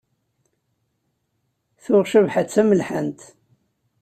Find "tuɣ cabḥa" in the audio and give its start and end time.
1.83-2.41